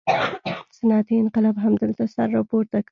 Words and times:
صنعتي 0.77 1.15
انقلاب 1.21 1.55
همدلته 1.65 2.03
سر 2.15 2.27
راپورته 2.37 2.75
کړ. 2.77 2.79